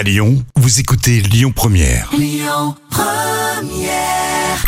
[0.00, 2.10] À Lyon, vous écoutez Lyon Première.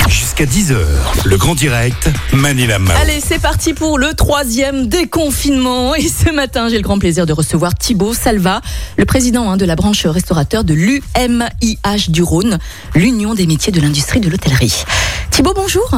[0.06, 0.76] Jusqu'à 10h,
[1.24, 2.94] le grand direct, Manila Mao.
[3.00, 5.94] Allez, c'est parti pour le troisième déconfinement.
[5.94, 8.60] Et ce matin, j'ai le grand plaisir de recevoir Thibaut Salva,
[8.98, 12.58] le président hein, de la branche restaurateur de l'UMIH du Rhône,
[12.94, 14.84] l'Union des métiers de l'industrie de l'hôtellerie.
[15.30, 15.90] Thibaut, bonjour.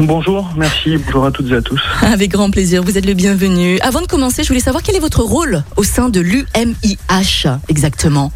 [0.00, 1.80] Bonjour, merci, bonjour à toutes et à tous.
[2.02, 3.78] Avec grand plaisir, vous êtes le bienvenu.
[3.80, 8.32] Avant de commencer, je voulais savoir quel est votre rôle au sein de l'UMIH exactement?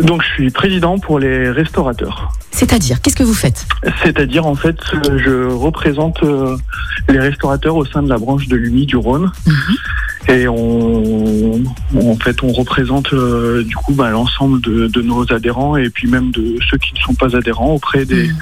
[0.00, 2.32] Donc je suis président pour les restaurateurs.
[2.50, 3.64] C'est-à-dire, qu'est-ce que vous faites?
[4.02, 6.56] C'est-à-dire en fait, euh, je représente euh,
[7.08, 9.30] les restaurateurs au sein de la branche de l'UMI du Rhône.
[9.46, 10.34] Mhm.
[10.34, 11.62] Et on,
[11.96, 16.08] en fait, on représente euh, du coup bah, l'ensemble de, de nos adhérents et puis
[16.08, 18.36] même de ceux qui ne sont pas adhérents auprès des, Mhm.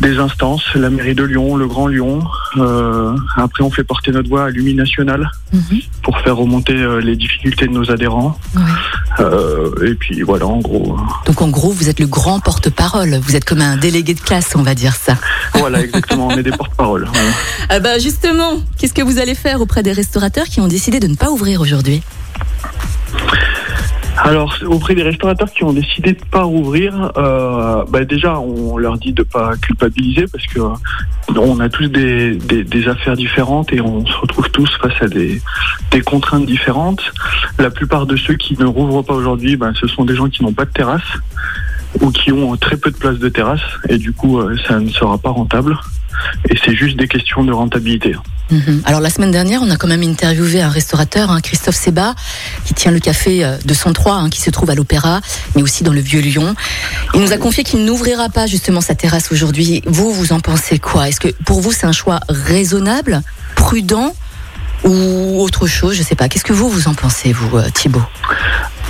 [0.00, 2.22] Des instances, la mairie de Lyon, le Grand Lyon.
[2.56, 5.80] Euh, après, on fait porter notre voix à l'UMI nationale Mhm.
[6.02, 8.36] pour faire remonter euh, les difficultés de nos adhérents.
[8.56, 8.62] Ouais.
[9.20, 10.96] Euh, et puis voilà, en gros.
[11.26, 13.20] Donc en gros, vous êtes le grand porte-parole.
[13.22, 15.16] Vous êtes comme un délégué de classe, on va dire ça.
[15.54, 17.06] Voilà, exactement, on est des porte-parole.
[17.12, 17.28] voilà.
[17.70, 21.06] Ah bah justement, qu'est-ce que vous allez faire auprès des restaurateurs qui ont décidé de
[21.06, 22.02] ne pas ouvrir aujourd'hui?
[24.26, 28.96] Alors, auprès des restaurateurs qui ont décidé de pas rouvrir, euh, bah déjà, on leur
[28.96, 32.38] dit de pas culpabiliser parce que euh, on a tous des,
[32.88, 35.42] affaires différentes et on se retrouve tous face à des,
[35.90, 37.12] des contraintes différentes.
[37.58, 40.42] La plupart de ceux qui ne rouvrent pas aujourd'hui, bah, ce sont des gens qui
[40.42, 41.02] n'ont pas de terrasse
[42.00, 44.88] ou qui ont très peu de place de terrasse et du coup, euh, ça ne
[44.88, 45.76] sera pas rentable.
[46.48, 48.14] Et c'est juste des questions de rentabilité.
[48.50, 48.82] Mhm.
[48.84, 52.14] Alors la semaine dernière, on a quand même interviewé un restaurateur, hein, Christophe Seba,
[52.64, 55.20] qui tient le café euh, de 103, hein, qui se trouve à l'Opéra,
[55.56, 56.54] mais aussi dans le Vieux Lyon.
[57.14, 59.82] Il nous a confié qu'il n'ouvrira pas justement sa terrasse aujourd'hui.
[59.86, 61.08] Vous, vous en pensez quoi?
[61.08, 63.22] Est-ce que pour vous c'est un choix raisonnable,
[63.56, 64.14] prudent
[64.84, 65.96] ou autre chose?
[65.96, 66.28] Je sais pas.
[66.28, 68.04] Qu'est-ce que vous vous en pensez, vous, euh, Thibault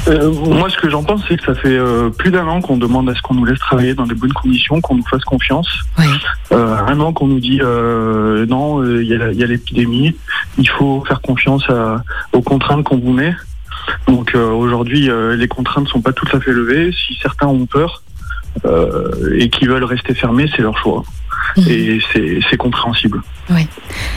[0.08, 2.76] Euh, moi, ce que j'en pense, c'est que ça fait euh, plus d'un an qu'on
[2.76, 5.68] demande à ce qu'on nous laisse travailler dans des bonnes conditions, qu'on nous fasse confiance.
[5.98, 6.04] Oui.
[6.52, 9.46] Euh, un an qu'on nous dit euh, non, euh, il y a, il y a
[9.46, 10.14] l'épidémie,
[10.58, 13.34] il faut faire confiance à- aux contraintes qu'on vous met.
[14.06, 16.90] Donc euh, aujourd'hui, euh, les contraintes sont pas tout à fait levées.
[16.92, 18.02] Si certains ont peur
[18.66, 21.02] euh, et qui veulent rester fermés, c'est leur choix.
[21.56, 21.64] Mhm.
[21.68, 22.00] Et
[22.50, 23.22] c'est compréhensible.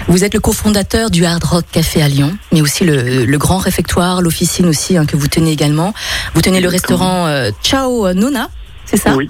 [0.08, 3.58] Vous êtes le cofondateur du Hard Rock Café à Lyon, mais aussi le, le grand
[3.58, 5.94] réfectoire, l'officine aussi hein, que vous tenez également.
[6.34, 8.48] Vous tenez le restaurant euh, Ciao Nona,
[8.86, 9.30] c'est ça Oui.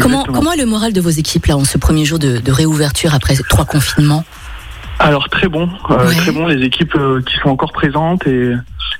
[0.00, 2.52] Comment, comment est le moral de vos équipes là en ce premier jour de, de
[2.52, 4.24] réouverture après trois confinements?
[4.98, 6.14] Alors très bon, euh, Ouais.
[6.16, 6.46] très bon.
[6.46, 8.52] Les équipes euh, qui sont encore présentes et,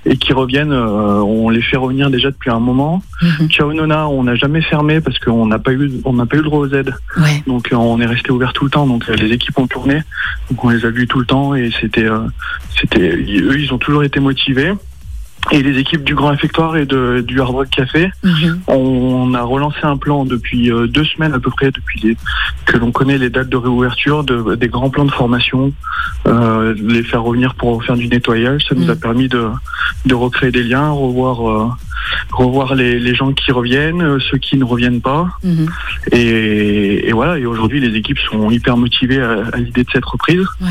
[0.06, 3.03] et qui reviennent, euh, on les fait revenir déjà depuis un moment.
[3.22, 3.49] Mhm.
[3.50, 6.41] Ciao Nona, on n'a jamais fermé parce qu'on n'a pas eu, on n'a pas eu
[6.41, 6.94] le droit aux aides.
[7.17, 7.43] Ouais.
[7.47, 8.87] Donc euh, on est resté ouvert tout le temps.
[8.87, 10.03] Donc euh, les équipes ont tourné,
[10.49, 12.21] donc on les a vus tout le temps et c'était, euh,
[12.78, 14.72] c'était, eux ils ont toujours été motivés.
[15.53, 18.61] Et les équipes du Grand Effectoire et de, du Hard Rock Café, Mhm.
[18.67, 22.17] on a relancé un plan depuis euh, deux semaines à peu près, depuis les,
[22.65, 25.73] que l'on connaît les dates de réouverture, de, des grands plans de formation,
[26.27, 28.62] euh, les faire revenir pour faire du nettoyage.
[28.69, 29.01] Ça nous a Mm.
[29.01, 29.47] permis de,
[30.05, 31.69] de recréer des liens, revoir, euh,
[32.33, 35.29] revoir les, les gens qui reviennent, euh, ceux qui ne reviennent pas.
[35.45, 35.69] Mhm.
[36.12, 37.39] Et, et voilà.
[37.39, 40.45] Et aujourd'hui, les équipes sont hyper motivées à, à l'idée de cette reprise.
[40.61, 40.69] Ouais.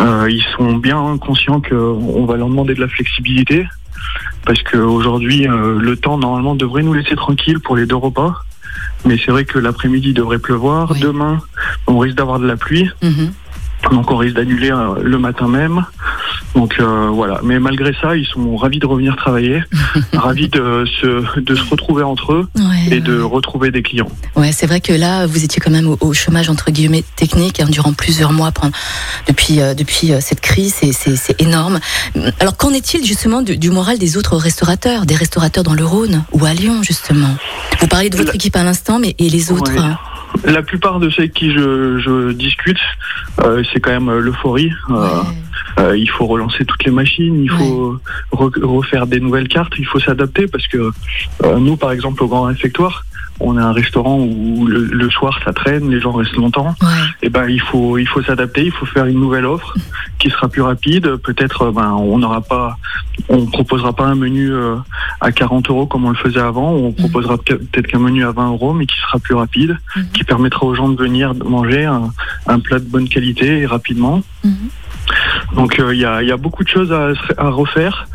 [0.00, 3.66] Euh, ils sont bien conscients qu'on va leur demander de la flexibilité
[4.44, 8.42] parce qu'aujourd'hui, le temps normalement devrait nous laisser tranquille pour les deux repas.
[9.04, 10.90] Mais c'est vrai que l'après-midi devrait pleuvoir.
[10.92, 11.00] Oui.
[11.00, 11.40] Demain,
[11.86, 12.90] on risque d'avoir de la pluie.
[13.02, 13.32] Mhm.
[13.92, 15.84] Donc on risque d'annuler euh, le matin même.
[16.54, 17.40] Donc euh, voilà.
[17.44, 19.62] Mais malgré ça, ils sont ravis de revenir travailler,
[20.14, 24.08] ravis de se, de se retrouver entre eux Ouais, et de retrouver des clients.
[24.34, 27.60] Ouais, c'est vrai que là, vous étiez quand même au, au chômage entre guillemets technique
[27.60, 28.72] hein, durant plusieurs mois pendant-
[29.28, 30.74] depuis euh, depuis euh, cette crise.
[30.74, 31.78] C'est- énorme.
[32.40, 36.24] Alors qu'en est-il justement du, du moral des autres restaurateurs, des restaurateurs dans le Rhône
[36.32, 37.36] ou à Lyon justement?
[37.80, 39.78] Vous parlez de votre équipe à l'instant, mais et les autres Ouais.
[39.78, 39.98] hein
[40.44, 42.78] La plupart de ceux avec qui je, je discute,
[43.40, 44.70] euh, c'est quand même euh, l'euphorie.
[44.90, 45.22] Euh,
[45.76, 45.84] Ouais.
[45.84, 47.98] Euh, il faut relancer toutes les machines, il faut
[48.32, 50.90] re- refaire des nouvelles cartes, il faut s'adapter parce que
[51.44, 53.04] euh, nous, par exemple, au Grand Réfectoire,
[53.40, 56.74] on a un restaurant où le, le soir ça traîne, les gens restent longtemps.
[56.82, 56.88] Ouais.
[57.22, 59.74] Et ben il faut il faut s'adapter, il faut faire une nouvelle offre
[60.18, 61.16] qui sera plus rapide.
[61.16, 62.76] Peut-être euh, ben on n'aura pas,
[63.28, 64.76] on proposera pas un menu euh,
[65.20, 66.72] à 40 euros comme on le faisait avant.
[66.72, 70.04] On proposera peut- peut-être qu'un menu à 20 euros, mais qui sera plus rapide, Mhm.
[70.12, 72.10] qui permettra aux gens de venir manger un,
[72.46, 74.22] un plat de bonne qualité et rapidement.
[74.44, 74.52] Mhm.
[75.54, 78.06] Donc euh, il y, a, y a beaucoup de choses à, refaire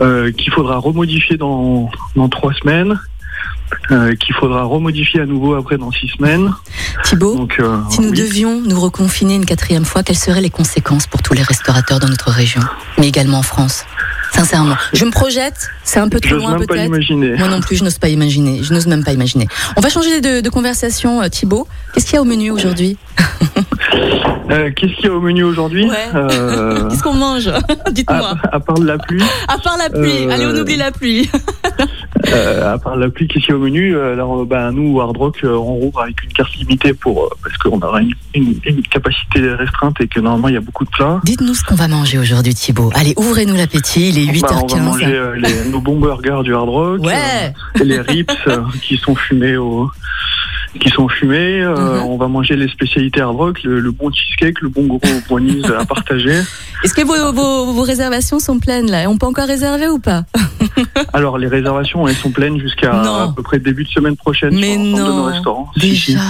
[0.00, 2.98] euh, qu'il faudra remodifier dans, dans trois semaines.
[3.90, 6.52] Euh, qu'il faudra remodifier à nouveau après dans six semaines.
[7.04, 8.18] Thibaut, Donc, euh, si nous oui.
[8.18, 12.08] devions nous reconfiner une quatrième fois, quelles seraient les conséquences pour tous les restaurateurs dans
[12.08, 12.60] notre région,
[12.98, 13.84] mais également en France?
[14.32, 16.88] Sincèrement, je me projette, c'est un peu trop loin peut-être.
[17.38, 18.62] Moi non plus, je n'ose pas imaginer.
[18.62, 19.48] Je n'ose même pas imaginer.
[19.76, 21.66] On va changer de, de conversation, euh, Thibaut.
[21.92, 22.96] Qu'est-ce qu'il y a au menu aujourd'hui?
[24.50, 25.88] Euh, Qu'est-ce qu'il y a au menu aujourd'hui?
[25.88, 25.96] Ouais.
[26.14, 27.50] Euh, Qu'est-ce qu'on mange?
[27.92, 28.34] Dites-moi.
[28.50, 30.26] à, à part de la pluie, À part la pluie.
[30.26, 31.28] Euh, Allez, on oublie la pluie.
[32.32, 35.00] euh, à part la pluie, qu'est-ce qu'il y a au menu Euh, Alors, ben, nous,
[35.00, 38.12] Hard Rock, euh, on rouvre avec une carte limitée pour euh, parce qu'on aura une,
[38.34, 41.20] une- une capacité restreinte et que normalement il y a beaucoup de plats.
[41.24, 42.90] Dites-nous ce qu'on va manger aujourd'hui, Thibaut.
[42.94, 44.10] Allez, ouvrez-nous l'appétit.
[44.10, 44.82] Il est Bah, on va 8h15.
[44.82, 47.14] manger euh, les- nos bons burgers du Hard Rock, Ouais.
[47.14, 49.90] euh, et les rips euh, qui sont fumés au
[50.78, 51.60] qui sont fumés.
[51.62, 52.00] euh.
[52.02, 55.62] On va manger les spécialités Hard Rock, le, le bon cheesecake, le bon gros brownies
[55.66, 56.40] à partager.
[56.84, 59.08] Est-ce que vos, vos, vos réservations sont pleines là?
[59.10, 60.24] On peut encore réserver ou pas?
[61.12, 63.14] Alors les réservations, elles sont pleines jusqu'à Non.
[63.14, 65.24] à peu près début de semaine prochaine Mais sur l'ensemble de nos non.
[65.24, 65.70] restaurants.
[65.78, 66.12] Si, si.
[66.12, 66.20] Déjà.
[66.24, 66.26] Ouais,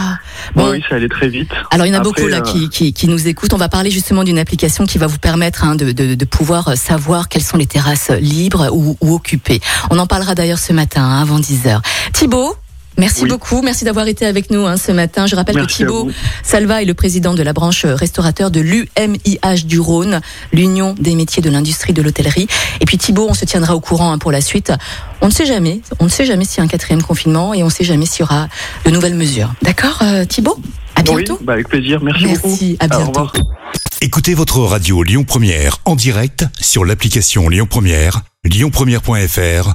[0.57, 1.51] Bon, oui, ça allait très vite.
[1.71, 3.53] Alors il y en a Après, beaucoup là euh, qui, qui, qui nous écoutent.
[3.53, 6.77] On va parler justement d'une application qui va vous permettre hein, de, de, de pouvoir
[6.77, 9.61] savoir quelles sont les terrasses libres ou, ou occupées.
[9.91, 11.81] On en parlera d'ailleurs ce matin hein, avant 10h.
[12.13, 12.55] Thibaut?
[13.01, 13.31] Merci Oui.
[13.31, 15.27] beaucoup, merci d'avoir été avec nous hein, ce matin.
[15.27, 16.11] Je rappelle Merci que vous.
[16.43, 20.21] Salva est le président de la branche restaurateur de l'UMIH du Rhône,
[20.53, 22.47] l'Union des métiers de l'industrie de l'hôtellerie.
[22.81, 24.73] Et puis Thibaut, on se tiendra au courant hein, pour la suite.
[25.23, 27.63] On ne sait jamais, on ne sait jamais s'il y a un quatrième confinement et
[27.63, 28.49] on ne sait jamais s'il y aura
[28.85, 29.51] de nouvelles mesures.
[29.63, 30.59] D'accord, euh, Thibaut?
[30.95, 31.39] À bientôt.
[31.41, 32.03] Oui, bah, avec plaisir.
[32.03, 32.49] Merci, beaucoup.
[32.49, 33.29] Merci, à bientôt.
[34.03, 39.75] Écoutez votre radio Lyon Première en direct sur l'application Lyon Première, lyonpremière.fr